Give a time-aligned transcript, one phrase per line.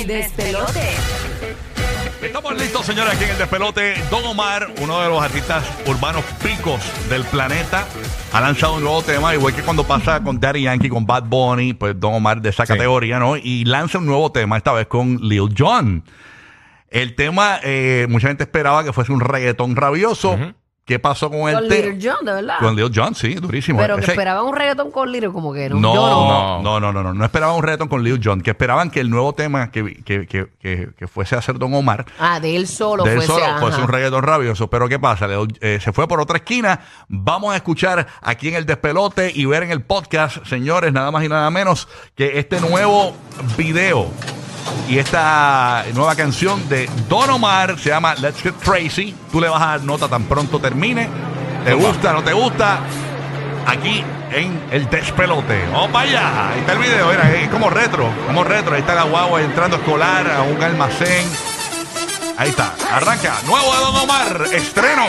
[0.00, 0.80] El despelote.
[2.22, 3.94] Estamos listos, señores, aquí en el despelote.
[4.10, 6.80] Don Omar, uno de los artistas urbanos picos
[7.10, 7.86] del planeta,
[8.32, 11.74] ha lanzado un nuevo tema, igual que cuando pasa con Daddy Yankee, con Bad Bunny,
[11.74, 13.36] pues Don Omar de esa categoría, ¿no?
[13.36, 16.02] Y lanza un nuevo tema, esta vez con Lil Jon.
[16.88, 20.38] El tema, eh, mucha gente esperaba que fuese un reggaetón rabioso.
[20.84, 21.86] ¿Qué pasó con el Con tema?
[21.86, 22.54] Little John, de verdad.
[22.58, 23.78] Con Lil Jon, sí, durísimo.
[23.78, 25.78] Pero que Ese- esperaban un reggaetón con Little, como que no.
[25.78, 28.50] no, Yo no, no, no, no, no, no esperaban un reggaetón con Lil Jon, que
[28.50, 32.06] esperaban que el nuevo tema que, que, que, que, que fuese a hacer Don Omar
[32.18, 33.60] Ah, de él solo de él fuese, solo ajá.
[33.60, 34.68] fuese un reggaetón rabioso.
[34.68, 35.28] Pero ¿qué pasa?
[35.28, 36.80] Le doy- eh, se fue por otra esquina.
[37.08, 41.22] Vamos a escuchar aquí en el despelote y ver en el podcast, señores, nada más
[41.22, 43.14] y nada menos que este nuevo
[43.56, 44.10] video
[44.88, 49.14] y esta nueva canción de Don Omar se llama Let's Get Crazy.
[49.30, 51.08] Tú le vas a dar nota tan pronto termine.
[51.64, 52.80] ¿Te gusta, no te gusta?
[53.66, 55.64] Aquí en el despelote.
[55.92, 56.50] Para allá.
[56.50, 57.08] Ahí está el video.
[57.08, 58.08] Mira, es como retro.
[58.26, 58.74] Como retro.
[58.74, 61.26] Ahí está la guagua entrando a escolar a un almacén.
[62.36, 62.74] Ahí está.
[62.92, 63.34] Arranca.
[63.46, 64.46] Nuevo de Don Omar.
[64.52, 65.04] Estreno.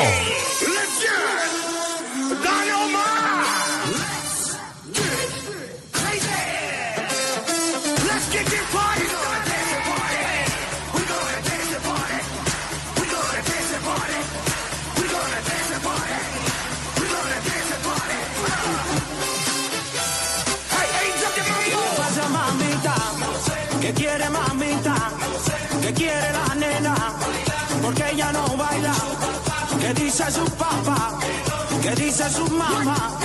[30.21, 31.19] Dice su papá?
[31.81, 33.17] ¿Qué dice su mamá?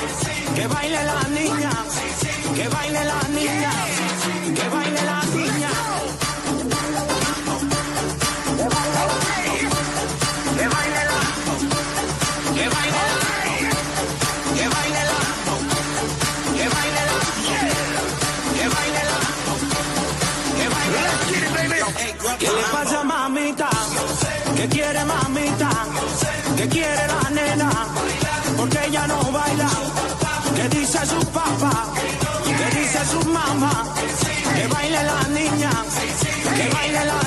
[0.54, 1.70] Que baile la niña.
[2.54, 4.05] Que baile la niña.
[31.20, 31.86] Su papá?
[32.44, 33.94] ¿Qué dice su mamá?
[34.54, 35.70] Que baile la niña.
[36.56, 37.25] Que baile la niña.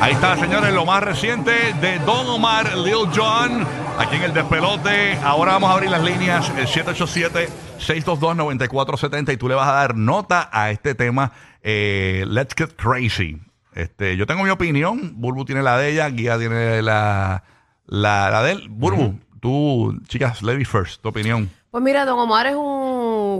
[0.00, 3.66] Ahí está, señores, lo más reciente de Don Omar, Lil Jon,
[3.98, 5.18] aquí en el despelote.
[5.22, 10.48] Ahora vamos a abrir las líneas, el 787-622-9470, y tú le vas a dar nota
[10.50, 13.42] a este tema, eh, Let's Get Crazy.
[13.74, 17.44] Este, yo tengo mi opinión, Burbu tiene la de ella, Guía tiene la,
[17.84, 18.68] la, la de él.
[18.70, 21.50] Burbu, tú, chicas, lady first, tu opinión.
[21.70, 22.79] Pues mira, Don Omar es un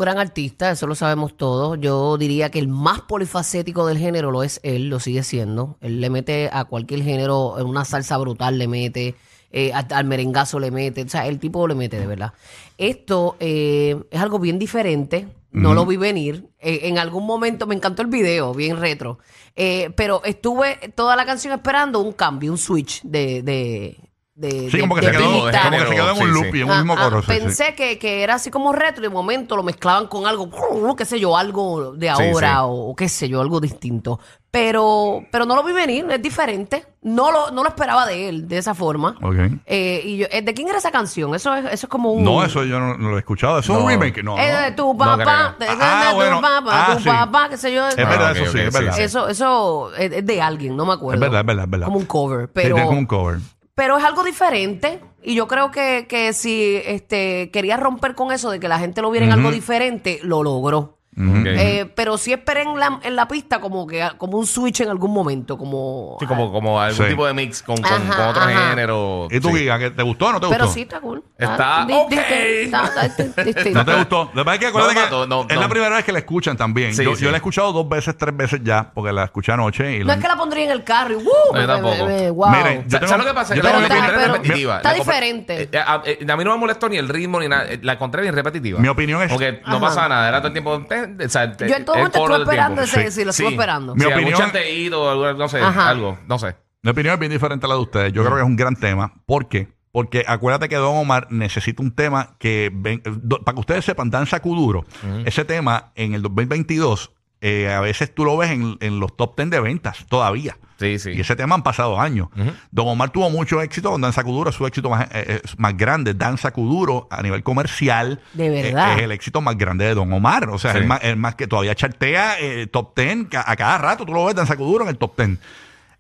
[0.01, 1.79] gran artista, eso lo sabemos todos.
[1.81, 5.77] Yo diría que el más polifacético del género lo es él, lo sigue siendo.
[5.81, 9.15] Él le mete a cualquier género, en una salsa brutal le mete,
[9.53, 12.33] eh, al merengazo le mete, o sea, el tipo le mete de verdad.
[12.79, 16.49] Esto eh, es algo bien diferente, no lo vi venir.
[16.61, 19.19] Eh, en algún momento me encantó el video, bien retro.
[19.57, 23.43] Eh, pero estuve toda la canción esperando un cambio, un switch de...
[23.43, 24.10] de
[24.41, 26.33] de, Sí, de- como que, de se quedó, como que se quedó en un Sí,
[26.33, 26.59] loop sí.
[26.59, 27.23] y en un Ah, mismo ah, coro.
[27.23, 27.39] sí, sí.
[27.39, 30.97] pensé Que, que era así como retro y de momento lo mezclaban con algo, uh,
[30.97, 32.57] qué sé yo, algo de ahora sí.
[32.63, 34.19] O, o qué sé yo, algo distinto.
[34.51, 36.85] Pero, pero no lo vi venir, es diferente.
[37.03, 39.15] No lo, no lo esperaba de él de esa forma.
[39.23, 39.37] Ok.
[39.65, 41.33] Eh, y yo, eh, ¿De quién era esa canción?
[41.37, 42.25] Eso es, eso es como un...
[42.25, 43.61] No, eso yo no, no lo he escuchado.
[43.61, 43.89] Eso es un No.
[43.91, 44.25] remake.
[44.25, 44.61] No, Es no.
[44.61, 45.69] de tu papá, creo.
[45.69, 46.41] de, Ah, de tu bueno.
[46.41, 47.09] papá, Ah, tu sí.
[47.09, 47.87] papá, qué sé yo.
[47.89, 48.93] Es verdad, Ah, eso ok, sí, es verdad.
[48.97, 49.03] sí.
[49.03, 51.15] Eso, eso es, de alguien, no me acuerdo.
[51.15, 51.87] Es verdad, es verdad, es verdad.
[51.87, 52.47] Como un cover.
[52.47, 53.39] Sí, Pero, como un cover.
[53.81, 55.01] Pero es algo diferente.
[55.23, 59.01] Y yo creo que, que si este, quería romper con eso de que la gente
[59.01, 60.99] lo viera en algo diferente, lo logró.
[61.17, 64.89] Eh, pero sí esperé en la, en la pista como que como un switch en
[64.89, 66.17] algún momento, como...
[66.21, 67.11] Sí, como, como algún Sí.
[67.11, 68.69] tipo de mix con, con, Ajá, con otro ajá.
[68.71, 69.27] género.
[69.31, 69.59] ¿Y tú, Sí.
[69.59, 70.59] Giga, que te gustó o no te gustó?
[70.61, 71.23] Pero sí está cool.
[71.37, 72.09] Está di- ok.
[72.11, 72.17] di-
[72.65, 73.79] está- está di- distinto.
[73.81, 74.31] ¿No te gustó?
[74.33, 75.61] Lo que pasa es que acuérdate No, que no, no, es no.
[75.61, 76.95] la primera vez que la escuchan también.
[76.95, 77.25] Sí, yo, sí.
[77.25, 79.97] yo la he escuchado dos veces, tres veces ya, porque la escuché anoche.
[79.97, 81.23] Y No la- es que la pondría en el carro y ¡uh!
[81.53, 82.35] No, yo me- tampoco.
[82.35, 82.51] wow.
[82.51, 83.55] Miren, yo Sa- tengo- ¿Sabes lo que pasa?
[83.57, 84.77] yo Que la tengo- encontré Pero está- repetitiva.
[84.77, 85.63] está La compre- diferente.
[85.73, 87.65] Eh, a, eh, a mí no me molestó ni el ritmo ni nada.
[87.69, 88.79] Eh, La encontré bien repetitiva.
[88.79, 89.81] Mi opinión es- Porque no Ajá.
[89.81, 90.29] pasaba nada.
[90.29, 90.85] Era todo el tiempo.
[91.05, 93.01] Eh, o sea, Yo en todo el momento coro estuve del esperando tiempo.
[93.01, 93.95] ese, sí, lo estuve esperando.
[93.95, 95.89] Mi Sí, opinión- algún chanteíto, algo, no sé, Ajá.
[95.91, 96.57] algo, no sé.
[96.83, 98.13] Mi opinión es bien diferente a la de ustedes.
[98.13, 99.13] Yo creo que es un gran tema.
[99.27, 99.69] ¿Por qué?
[99.93, 104.09] Porque acuérdate que Don Omar necesita un tema que, ven- do- para que ustedes sepan,
[104.11, 104.85] Danza Kuduro,
[105.25, 107.11] ese tema en el 2022,
[107.41, 110.57] eh, a veces tú lo ves en, en los top 10 de ventas todavía.
[110.81, 111.11] Sí, sí.
[111.11, 112.29] Y ese tema han pasado años.
[112.73, 115.77] Don Omar tuvo mucho éxito con Danza Kuduro, es su éxito más, eh, es más
[115.77, 116.15] grande.
[116.15, 118.97] Danza Kuduro a nivel comercial De eh, verdad.
[118.99, 120.49] es el éxito más grande de Don Omar.
[120.49, 120.79] O sea, Sí.
[120.79, 124.05] es, más, es más que todavía chartea eh, top 10 ca- a cada rato.
[124.07, 125.39] Tú lo ves Danza Kuduro en el top 10.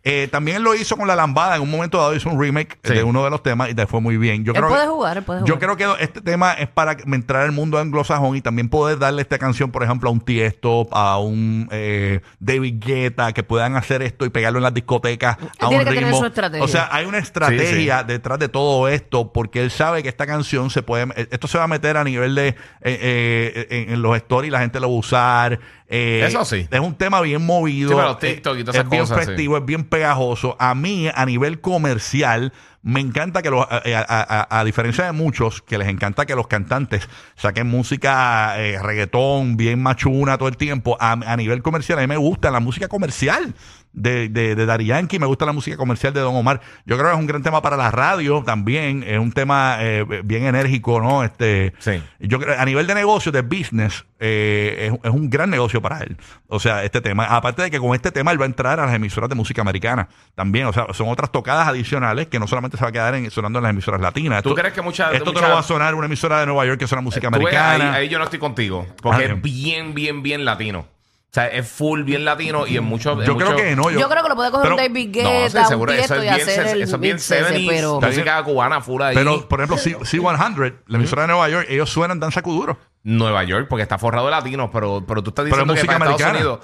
[0.02, 1.56] Eh, también él lo hizo con La Lambada.
[1.56, 2.94] En un momento dado hizo un remake Sí.
[2.94, 4.44] de uno de los temas y te fue muy bien.
[4.44, 5.76] Yo Él creo puede que- jugar, él puede Yo jugar.
[5.76, 9.38] creo que este tema es para entrar al mundo anglosajón y también poder darle esta
[9.38, 14.24] canción, por ejemplo, a un Tiesto, a un eh, David Guetta, que puedan hacer esto
[14.24, 16.18] y pegarlo en las discotecas a tiene un que tener ritmo.
[16.20, 16.64] su estrategia.
[16.64, 20.70] O sea, hay una estrategia detrás de todo esto porque él sabe que esta canción
[20.70, 24.02] se puede, eh, esto se va a meter a nivel de eh, eh, en, en
[24.02, 25.60] los stories, la gente lo va a usar.
[25.92, 26.66] Eh, Eso sí.
[26.70, 27.88] Es un tema bien movido.
[27.90, 29.26] Sí, pero los TikTok y todas es esas bien cosas, sí.
[29.26, 30.56] festivo, es bien pegajoso.
[30.58, 32.52] A mí, a nivel comercial,
[32.82, 36.34] me encanta que los, a, a- a- a diferencia de muchos, que les encanta que
[36.34, 41.98] los cantantes saquen música eh, reggaetón, bien machuna todo el tiempo, a, a nivel comercial,
[41.98, 43.54] a mí me gusta la música comercial
[43.92, 46.60] de, de, de Daddy Yankee, me gusta la música comercial de Don Omar.
[46.86, 50.04] Yo creo que es un gran tema para la radio también, es un tema eh,
[50.24, 51.24] bien enérgico, ¿no?
[51.24, 52.02] Este, Sí.
[52.20, 55.98] yo creo, a nivel de negocio, de business, eh, es, es un gran negocio para
[56.00, 56.16] él.
[56.46, 57.24] O sea, este tema.
[57.24, 59.60] Aparte de que con este tema él va a entrar a las emisoras de música
[59.62, 60.66] americana también.
[60.66, 63.58] O sea, son otras tocadas adicionales que no solamente se va a quedar en, sonando
[63.58, 64.42] en las emisoras latinas.
[64.42, 66.64] ¿Tú Esto- crees que mucha- Esto te lo va a sonar una emisora de Nueva
[66.66, 67.94] York que suena música Tú ves, ahí, americana.
[67.94, 68.86] ahí yo no estoy contigo.
[69.02, 70.86] Porque Ah, es bien, bien, bien latino.
[71.30, 73.16] O sea, es full bien latino y en muchos.
[73.20, 73.88] en yo creo muchos- que no.
[73.88, 75.98] Yo, creo que lo puede coger pero- un David No, sí, Guetta, un seguro, eso
[75.98, 78.00] Tiesto es y bien, el eso es bien mix ese, 70s, pero...
[78.00, 79.14] música cubana full ahí.
[79.14, 82.78] Pero, por ejemplo, C- C100, la emisora de Nueva York, ellos suenan danza kuduro.
[83.04, 85.80] Nueva York, porque está forrado de latinos, pero, pero tú estás Pero es diciendo que
[85.80, 86.34] música para Estados.
[86.34, 86.60] Unidos.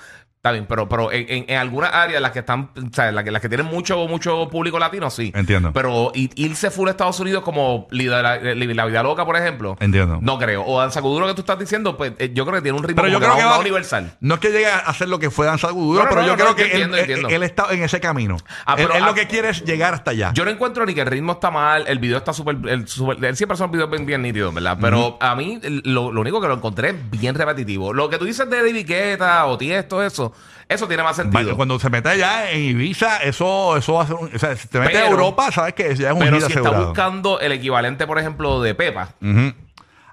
[0.47, 3.25] Está bien, pero, pero en, en, en algunas áreas, las que están, o sea, las
[3.25, 5.33] que, las que tienen mucho, mucho público latino, sí.
[5.35, 5.73] Entiendo.
[5.73, 9.37] Pero i- irse full a Estados Unidos como la, la- la- la vida loca, por
[9.37, 9.77] ejemplo.
[9.81, 10.19] Entiendo.
[10.23, 10.63] No creo.
[10.65, 13.03] O Danza Kuduro que tú estás diciendo, pues eh, yo creo que tiene un ritmo
[13.03, 14.13] Pero yo como creo que más va universal.
[14.21, 16.37] No es que llegue a hacer lo que fue danza No, no, pero no, yo
[16.37, 17.29] no, creo que él, entiendo, él- entiendo.
[17.29, 18.37] él está en ese camino.
[18.67, 20.31] Ah, él, pero- él lo ah, que quiere es llegar hasta allá.
[20.33, 22.57] Yo no encuentro ni que el ritmo está mal, el video está súper.
[22.69, 24.79] el súper- Él siempre son videos bien, bien nítidos, ¿verdad?
[24.81, 27.93] Pero a mí el- lo, lo único que lo encontré es bien repetitivo.
[27.93, 30.33] Lo que tú dices de David Guetta o Tiesto, eso,
[30.69, 31.57] eso tiene más sentido.
[31.57, 34.69] Cuando se mete allá en Ibiza, eso, eso va a ser un, O sea, si
[34.69, 38.07] te metes a Europa, sabes que ya es un Pero si está buscando el equivalente,
[38.07, 39.11] por ejemplo, de Pepa.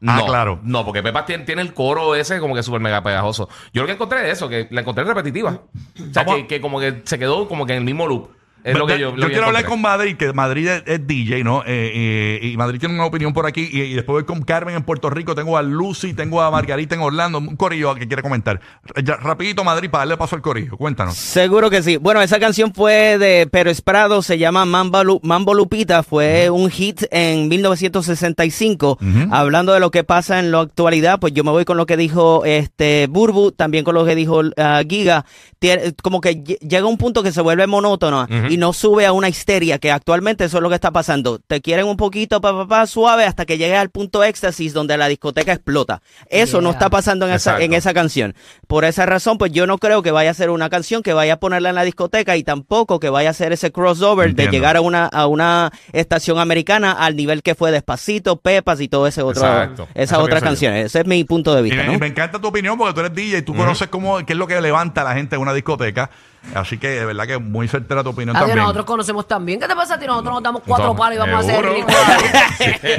[0.06, 0.60] Ah, no, claro.
[0.64, 3.48] No, porque Pepa tiene, tiene el coro ese como que súper mega pegajoso.
[3.74, 5.62] Yo lo que encontré es eso, que la encontré repetitiva.
[6.00, 8.30] O sea, que como que se quedó como que en el mismo loop.
[8.64, 10.68] Es Ve- lo que ve- yo, lo yo que quiero hablar con Madrid, que Madrid
[10.68, 11.64] es, es DJ, ¿no?
[11.66, 13.68] Eh, eh, y Madrid tiene una opinión por aquí.
[13.72, 15.36] Y, y después voy con Carmen en Puerto Rico.
[15.36, 17.40] Tengo a Lucy, tengo a Margarita en Orlando.
[17.40, 18.60] Un corillo que quiere comentar.
[19.04, 20.78] Ya, rapidito, Madrid, para darle paso al corillo.
[20.78, 21.16] Cuéntanos.
[21.18, 21.98] Seguro que sí.
[21.98, 26.70] Bueno, esa canción fue de Pérez Prado, se llama Mambo, Lu- Mambo Lupita, fue un
[26.70, 28.98] hit en 1965.
[29.32, 31.98] Hablando de lo que pasa en la actualidad, pues yo me voy con lo que
[31.98, 35.26] dijo este Burbu, también con lo que dijo ah, Giga.
[35.60, 39.12] Tiene- como que lle- llega un punto que se vuelve monótono y no sube a
[39.14, 41.40] una histeria, que actualmente eso es lo que está pasando.
[41.40, 44.96] Te quieren un poquito pa, pa, pa, suave hasta que llegues al punto éxtasis donde
[44.98, 46.02] la discoteca explota.
[46.30, 48.36] Eso no está pasando en esa, en esa canción.
[48.68, 51.34] Por esa razón, pues yo no creo que vaya a ser una canción que vaya
[51.34, 54.52] a ponerla en la discoteca y tampoco que vaya a ser ese crossover Entiendo.
[54.52, 58.88] de llegar a una, a una estación americana al nivel que fue Despacito, Pepas y
[58.88, 59.84] todo ese otro, Exacto.
[59.96, 60.50] Eso esas otras pienso yo.
[60.50, 60.86] canciones.
[60.86, 62.00] Ese es mi punto de Y vista, me, ¿no?
[62.00, 64.46] me encanta tu opinión porque tú eres DJ y tú conoces cómo, qué es lo
[64.48, 66.10] que levanta a la gente en una discoteca.
[66.54, 68.64] Así que de verdad que muy certera tu opinión Adiós, también.
[68.64, 69.60] nosotros conocemos también.
[69.60, 70.06] ¿Qué te pasa a ti?
[70.06, 71.88] Nosotros nos damos cuatro palos y vamos a hacer seguro.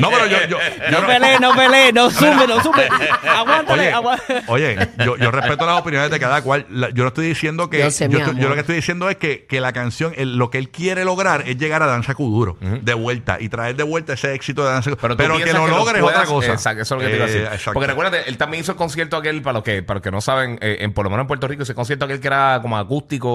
[0.00, 0.58] No, pero yo, yo,
[0.90, 2.88] yo No peleé, no peleé, no sume, no sume.
[3.28, 4.42] Aguántale, Oye, aguántale.
[4.48, 6.66] oye yo, yo respeto las opiniones de cada cual.
[6.70, 7.78] La- yo no estoy diciendo que.
[7.80, 8.48] Yo sé, mi estoy- amor.
[8.48, 11.42] lo que estoy diciendo es que, que la canción, el- lo que él quiere lograr
[11.46, 14.90] es llegar a Danza Kuduro de vuelta y traer de vuelta ese éxito de Danza
[14.90, 15.00] Kuduro.
[15.02, 16.52] Pero, Pero, tú que piensas lo logre es puedas- otra cosa.
[16.52, 17.46] Exacto, eso es lo que te iba a Eh, decir.
[17.46, 17.72] exacto.
[17.74, 20.20] Porque recuérdate, él también hizo el concierto aquel, para los que, para los que no
[20.20, 22.76] saben, eh, en, por lo menos en Puerto Rico, ese concierto aquel que era como
[22.78, 23.33] acústico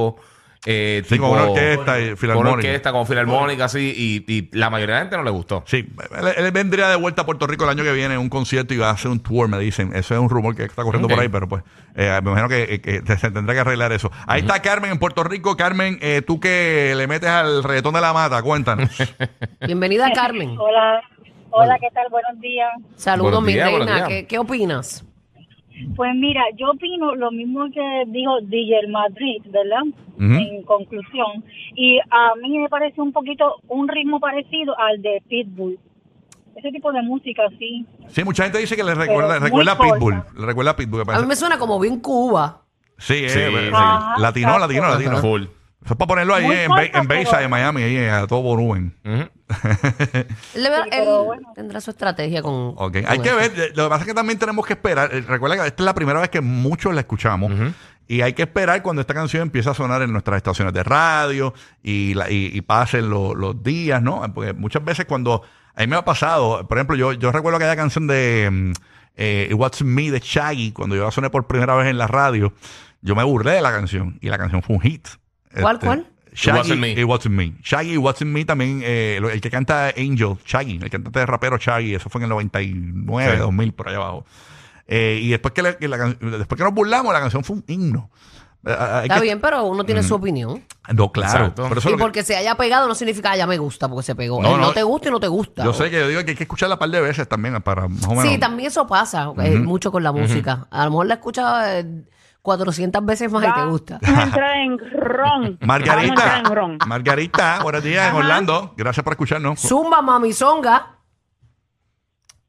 [0.65, 2.49] eh, Sí, tipo- con una orquesta y Con filarmónica.
[2.51, 3.93] una orquesta, con filarmónica, así.
[4.27, 5.63] Y, y la mayoría de la gente no le gustó.
[5.65, 5.87] Sí,
[6.17, 8.73] él, él vendría de vuelta a Puerto Rico el año que viene en un concierto
[8.73, 9.95] y va a hacer un tour, me dicen.
[9.95, 11.63] Eso es un rumor que está corriendo por ahí, pero pues
[11.95, 14.11] eh, me imagino que, que se tendrá que arreglar eso.
[14.27, 15.55] Ahí está Carmen en Puerto Rico.
[15.55, 18.89] Carmen, eh, tú que le metes al reggaetón de la mata, cuéntanos.
[19.65, 20.57] Bienvenida, Carmen.
[20.59, 21.01] Hola,
[21.51, 22.07] hola, ¿qué tal?
[22.11, 22.69] Buenos días.
[22.97, 23.95] Saludos, mi reina.
[23.95, 24.07] días.
[24.09, 25.05] ¿Qué, qué opinas?
[25.95, 29.83] Pues mira, yo opino lo mismo que dijo DJ Madrid, ¿verdad?
[30.19, 31.43] En conclusión.
[31.75, 35.79] Y a mí me parece un poquito, un ritmo parecido al de Pitbull.
[36.55, 37.85] Ese tipo de música, sí.
[38.07, 39.77] Sí, mucha gente dice que le recuerda, Pero recuerda a.
[39.77, 40.23] Pitbull.
[40.37, 41.03] Le recuerda a Pitbull.
[41.07, 42.63] A mí me suena como bien Cuba.
[42.97, 43.71] Sí, eh, Sí, eh, sí.
[43.73, 44.67] Ajá, latino, exacto.
[44.67, 45.17] latino, latino.
[45.21, 45.43] Full.
[45.43, 48.41] Eso es para ponerlo ahí Muy en, en Bayside, pero- en Miami, ahí a todo
[48.41, 48.93] volumen.
[49.05, 49.29] Ujú.
[50.53, 51.51] Él, debe- Sí, pero él bueno.
[51.55, 52.73] tendrá su estrategia con.
[52.75, 53.37] Ok, con hay que eso.
[53.37, 55.85] ver, lo que pasa es que también tenemos que esperar, eh, recuerda que esta es
[55.85, 57.51] la primera vez que muchos la escuchamos
[58.07, 61.53] y hay que esperar cuando esta canción empiece a sonar en nuestras estaciones de radio
[61.83, 64.21] y, la- y, y pasen lo- los días, ¿no?
[64.33, 65.43] Porque muchas veces cuando,
[65.75, 68.71] a mí me ha pasado, por ejemplo, yo, yo recuerdo aquella canción de mm,
[69.15, 72.53] eh, What's Me de Shaggy, cuando yo la soné por primera vez en la radio,
[73.01, 75.07] yo me burlé de la canción y la canción fue un hit.
[75.59, 76.07] ¿Cuál, Este, cuál?
[76.39, 76.91] Shaggy What's in Me.
[76.91, 77.53] y What's in Me.
[77.63, 81.25] Shaggy y What's in Me también, eh, el que canta Angel, Shaggy, el cantante de
[81.25, 83.37] rapero Shaggy, eso fue en el 99, Sí.
[83.39, 84.25] 2000, por allá abajo.
[84.87, 87.57] Eh, y después que, le- que la can- después que nos burlamos, la canción fue
[87.57, 88.09] un himno.
[88.65, 90.63] Eh, hay Está que- bien, pero uno tiene su opinión.
[90.93, 91.31] No, claro.
[91.45, 91.67] Exacto.
[91.69, 94.03] Por eso Y lo que- porque se haya pegado no significa ya me gusta porque
[94.03, 94.41] se pegó.
[94.41, 94.71] No, No, no.
[94.73, 95.63] te gusta y no te gusta.
[95.63, 97.87] yo sé que yo digo que hay que escucharla un par de veces también para
[97.87, 98.23] más o menos.
[98.25, 100.67] Sí, también eso pasa eh, mucho con la música.
[100.71, 101.85] A lo mejor la escuchas eh,
[102.41, 103.99] 400 veces más y te gusta.
[104.01, 105.41] Vamos a entrar en ron.
[105.41, 106.77] Vamos a Margarita, entrar en ron.
[106.87, 108.15] Margarita, buenos días en.
[108.15, 108.73] Orlando.
[108.77, 109.59] Gracias por escucharnos.
[109.59, 110.95] Zumba, mamizonga.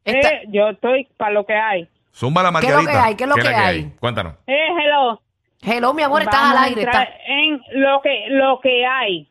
[0.04, 1.88] Esta- Eh, yo estoy para lo que hay.
[2.14, 3.04] Zumba la ¿Qué es lo que Margarita.
[3.04, 3.14] hay?
[3.16, 3.90] ¿Qué es lo ¿Qué que la hay?
[4.00, 4.34] Cuéntanos.
[4.46, 5.20] Eh, hello.
[5.62, 6.82] Hello, mi amor, estás Vamos al a aire.
[6.82, 9.28] entrar estás- en lo que lo que hay.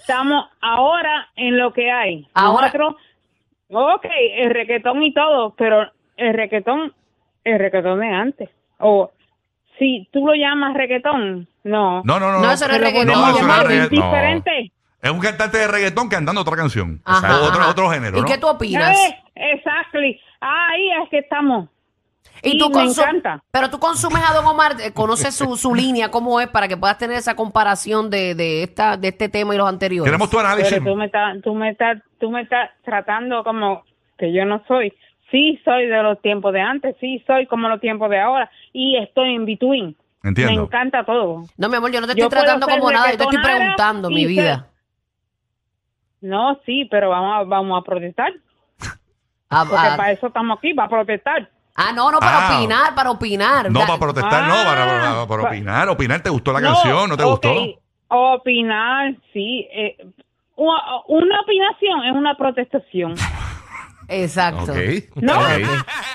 [0.00, 2.28] Estamos ahora en lo que hay.
[2.34, 2.94] Ahora- Nosotros,
[3.70, 4.06] ok,
[4.36, 6.92] el requetón y todo, pero el requetón,
[7.44, 8.50] el requetón de antes.
[8.78, 9.10] O
[9.80, 12.02] si tú lo llamas requetón, no.
[12.04, 12.40] No, no, no.
[12.40, 13.14] No, eso no es reggaetón.
[13.14, 13.90] No, eso no es reggaetón.
[13.90, 14.72] diferente.
[15.02, 17.00] Es un cantante de reggaetón cantando otra canción.
[17.06, 17.70] Ajá, o otro, ajá.
[17.70, 18.26] otro género, ¿Y ¿no?
[18.26, 18.94] qué tú opinas?
[18.94, 20.20] Eh, exactly.
[20.40, 21.70] Ahí es que estamos.
[22.42, 23.42] Y y tú me encanta.
[23.50, 26.76] Pero tú consumes a Don Omar, eh, conoces su, su línea, cómo es, para que
[26.76, 30.10] puedas tener esa comparación de, de, esta, de este tema y los anteriores.
[30.10, 30.72] Queremos tu análisis.
[30.72, 33.82] Pero tú me estás, tú me estás, tú me estás tratando como
[34.18, 34.92] que yo no soy.
[35.30, 38.96] Sí soy de los tiempos de antes, sí soy como los tiempos de ahora y
[38.96, 39.96] estoy en between.
[40.22, 40.54] Entiendo.
[40.54, 41.44] Me encanta todo.
[41.56, 44.08] No, mi amor, yo no te Yo estoy tratando como nada, yo te estoy preguntando,
[44.10, 44.66] mi ser- vida.
[46.20, 48.32] No, sí, pero vamos a, vamos a protestar.
[49.48, 51.48] Ah, Porque ah, para eso estamos aquí, para protestar.
[51.74, 52.56] ah, no, no, para Ah.
[52.58, 53.70] opinar, para opinar.
[53.70, 55.88] No, para protestar, no, para, para- para opinar.
[55.88, 57.08] Opinar, ¿te gustó la No, canción?
[57.08, 57.54] ¿No te ok, gustó?
[58.08, 59.66] Opinar, sí.
[59.72, 59.96] eh,
[60.56, 63.14] una, una opinación es una protestación.
[64.10, 64.72] Exacto.
[65.16, 65.34] No.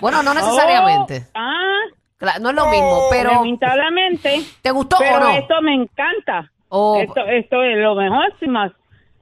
[0.02, 1.28] Bueno, no necesariamente.
[1.28, 4.44] Oh, ah, No es lo mismo, pero lamentablemente.
[4.62, 5.30] ¿te gustó pero o no?
[5.32, 6.52] esto me encanta.
[6.70, 7.00] Oh.
[7.02, 8.72] Esto, esto es lo mejor, sin más.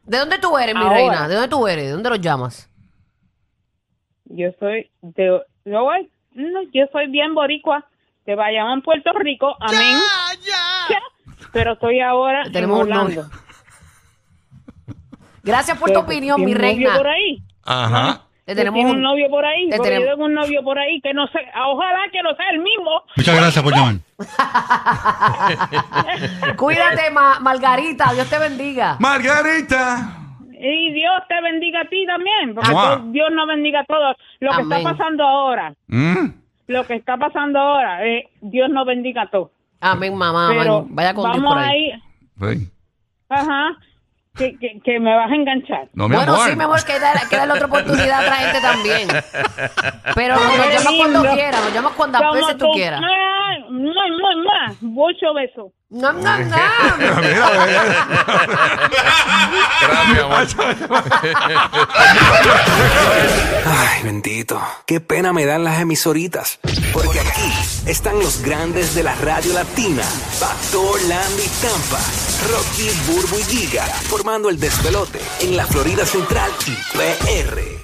[0.03, 0.94] ¿De dónde tú eres, mi Ahora.
[0.96, 1.27] reina?
[1.27, 1.86] ¿De dónde tú eres?
[1.86, 2.70] ¿De dónde los llamas?
[4.25, 7.86] Yo soy de, yo, voy- no, yo soy bien boricua
[8.25, 9.56] de Bayamón, Puerto Rico.
[9.60, 9.98] Amén.
[10.44, 10.98] Ya.
[11.51, 13.30] Pero estoy ahora Tenemos en un Orlando.
[15.44, 16.98] Gracias por tu opinión, mi ¿Tiene un novio reina.
[16.98, 17.44] por ahí?
[17.63, 18.22] Ajá.
[18.45, 19.69] Te tenemos ¿Tiene un- un novio por ahí?
[19.69, 22.50] Porque tenemos- yo tengo un novio por ahí que no sé, ojalá que no sea
[22.51, 23.01] el mismo.
[23.15, 23.95] Muchas gracias por llamar.
[26.57, 28.12] Cuídate, Ma- Margarita.
[28.13, 28.97] Dios te bendiga.
[29.00, 30.19] Margarita.
[30.59, 32.71] Y Dios te bendiga a ti también, porque
[33.12, 34.15] Dios nos bendiga a todos.
[34.39, 34.77] Lo que Amén.
[34.77, 36.27] está pasando ahora, Mm.
[36.67, 39.50] lo que está pasando ahora, eh, Dios nos bendiga a todos.
[39.81, 40.50] Amén, mamá.
[40.57, 40.85] Pero.
[40.89, 41.91] Vaya con Dios vamos por ahí.
[42.41, 42.71] ahí, Sí.
[43.29, 43.77] ajá,
[44.36, 45.90] que, que, que me vas a enganchar.
[45.94, 46.50] No, mi bueno, amor.
[46.50, 49.08] sí, mi amor, que darle, que darle otra oportunidad a otra gente también.
[50.16, 53.02] Pero nos Qué llamas cuando quieras, nos llamas cuantas veces tú quieras.
[53.02, 54.75] Ay, mua, mua, mua.
[54.82, 55.72] Mucho beso.
[55.93, 56.45] No, no, no.
[56.97, 58.07] Mira, mira.
[59.81, 61.03] Gracias, amor.
[63.65, 64.59] Ay, bendito.
[64.88, 66.57] Qué pena me dan las emisoritas.
[66.91, 67.53] Porque aquí
[67.85, 70.01] están los grandes de la radio latina.
[70.39, 72.00] Pastor, Landy, Tampa.
[72.50, 73.85] Rocky, Burbu y Giga.
[73.85, 77.83] Formando el despelote en la Florida Central y PR.